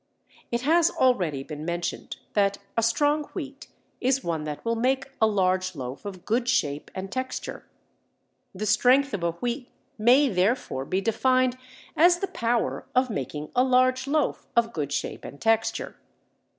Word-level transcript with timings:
It 0.51 0.61
has 0.61 0.89
already 0.89 1.43
been 1.43 1.63
mentioned 1.63 2.17
that 2.33 2.57
a 2.75 2.81
strong 2.81 3.25
wheat 3.35 3.67
is 3.99 4.23
one 4.23 4.45
that 4.45 4.65
will 4.65 4.73
make 4.75 5.11
a 5.21 5.27
large 5.27 5.75
loaf 5.75 6.05
of 6.05 6.25
good 6.25 6.49
shape 6.49 6.89
and 6.95 7.11
texture. 7.11 7.67
The 8.55 8.65
strength 8.65 9.13
of 9.13 9.21
a 9.23 9.33
wheat 9.33 9.69
may 9.99 10.27
therefore 10.27 10.85
be 10.85 11.01
defined 11.01 11.55
as 11.95 12.17
the 12.17 12.25
power 12.25 12.87
of 12.95 13.11
making 13.11 13.51
a 13.55 13.63
large 13.63 14.07
loaf 14.07 14.47
of 14.55 14.73
good 14.73 14.91
shape 14.91 15.23
and 15.23 15.39
texture. 15.39 15.95